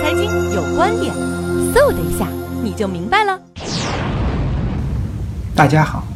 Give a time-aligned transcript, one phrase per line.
[0.00, 1.12] 财经有观点，
[1.74, 2.26] 嗖的一下
[2.62, 3.38] 你就明白了。
[5.54, 6.06] 大家好，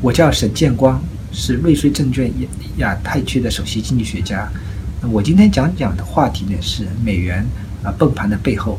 [0.00, 1.02] 我叫沈建光，
[1.32, 2.30] 是瑞穗证券
[2.76, 4.48] 亚太区的首席经济学家。
[5.10, 7.46] 我今天讲讲的话题呢是美元
[7.82, 8.78] 啊崩盘的背后。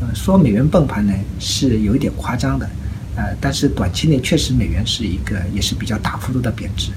[0.00, 2.70] 呃，说美元崩盘呢是有一点夸张的，
[3.16, 6.92] 呃，但是短期内确实美元是一个也是比较大幅度的贬值，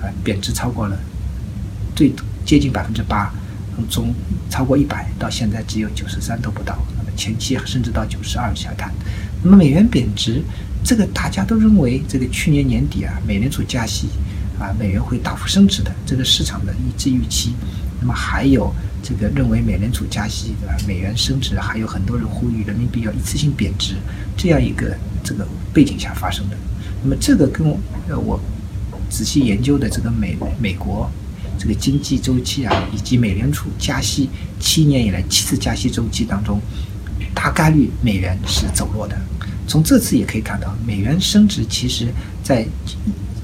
[0.00, 0.96] 啊，贬值超过了
[1.96, 2.12] 最
[2.44, 3.34] 接近百分之八。
[3.90, 4.14] 从
[4.48, 8.92] 超过一百到现在只有九十三都不到，那么前期甚至到九十二下探。
[9.42, 10.42] 那么美元贬值，
[10.82, 14.08] 这个大家都认为这个去年年底啊，美联储加息
[14.58, 17.54] 啊，美元会大幅升值的，这个市场的一致预期。
[18.00, 20.76] 那么还有这个认为美联储加息对吧？
[20.86, 23.94] 美元升值，还有很多人呼吁人民币要一次性贬值，
[24.36, 26.56] 这样一个这个背景下发生的。
[27.02, 27.66] 那么这个跟
[28.08, 28.40] 呃我
[29.10, 31.10] 仔细研究的这个美美国。
[31.58, 34.28] 这个经济周期啊，以及美联储加息
[34.60, 36.60] 七年以来七次加息周期当中，
[37.34, 39.16] 大概率美元是走弱的。
[39.66, 42.08] 从这次也可以看到，美元升值其实
[42.42, 42.66] 在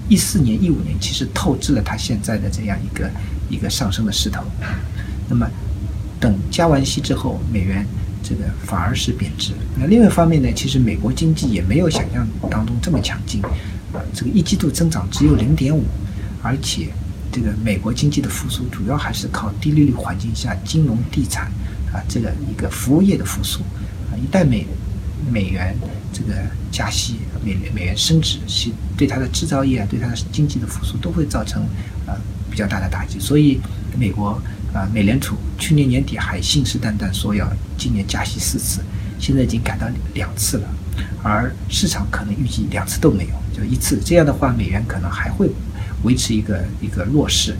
[0.08, 3.10] 一四年、一五年其实透支了它现在的这样一个
[3.48, 4.42] 一个上升的势头。
[5.28, 5.48] 那么
[6.18, 7.86] 等加完息之后，美元
[8.22, 9.52] 这个反而是贬值。
[9.78, 15.84] 那另外一方面呢，其实美国经济也没有想象当中这么强劲，啊，这个一季度增长只有零点五，
[16.42, 16.88] 而且。
[17.32, 21.44] 这个美国经济的复苏主要还是靠低利率环境下金融、地产
[21.92, 23.60] 啊这个一个服务业的复苏
[24.10, 24.66] 啊，一旦美
[25.30, 25.76] 美元
[26.12, 26.34] 这个
[26.72, 31.62] 加息，美美元升值，是对它的制造业啊，对它的经济的复苏都会造成
[32.06, 32.18] 啊
[32.50, 33.20] 比较大的打击。
[33.20, 33.60] 所以
[33.96, 34.30] 美国
[34.74, 38.80] 啊美联储去年年底还信誓旦旦说要今年加息四次，
[39.20, 40.68] 现在已经改到两次了，
[41.22, 44.00] 而市场可能预计两次都没有，就一次。
[44.04, 45.48] 这样的话，美元可能还会。
[46.02, 47.56] 维持一个一个弱势，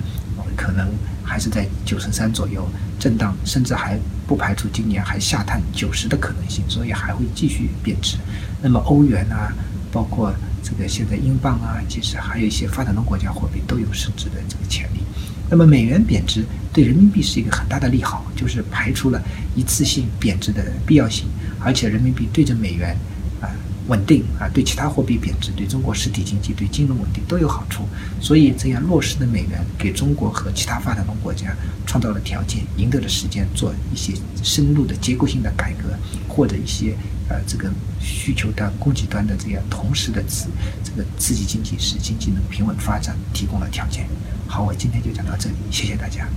[0.57, 0.89] 可能
[1.23, 2.67] 还是在九十三左右
[2.99, 8.17] 震荡，甚至还不排除今年还下探九十的可能性，所以还会继续贬值。
[8.63, 9.53] 那么欧元啊，
[9.93, 10.33] 包括
[10.63, 15.01] 这个现在英镑啊，其实还有一些发展中国家货币都有升值的这个潜力。
[15.51, 19.21] 那么美元贬值对人民币是一个很大的利好，就是排除了
[19.57, 21.27] 一次性贬值的必要性，
[21.59, 22.97] 而且人民币对着美元
[23.41, 23.51] 啊。
[23.89, 27.85] 稳定啊，对其他货币贬值，对中国实体经济、对金融稳定都有好处。
[28.21, 31.55] 所以，这样弱势的美元给中国和其他发展中国家
[31.87, 35.89] 创造了条件，赢得了时间，做一些深入的结构性的改革，
[36.29, 36.95] 或者一些
[37.29, 37.71] 呃这个
[38.01, 40.49] 需求端、供给端的这样同时的刺
[40.85, 44.07] 这个刺激经济，使经济能平稳发展，提供了条件。
[44.47, 46.29] 好，我今天就讲到这里，谢谢大家。